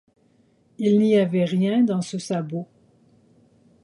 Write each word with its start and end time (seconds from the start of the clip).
Il 0.79 0.97
n'y 0.97 1.15
avait 1.19 1.45
rien 1.45 1.83
dans 1.83 2.01
ce 2.01 2.17
sabot. 2.17 2.67